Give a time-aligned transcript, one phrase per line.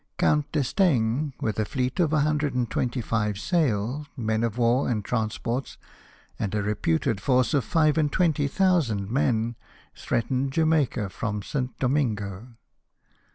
[0.17, 5.77] Count d'Estaing, with a fleet of 125 sail, men of war and transports,
[6.39, 9.53] and a reputed force of five and twenty thousand men,
[9.95, 11.77] threatened Jamaica from St.
[11.77, 12.47] Domingo.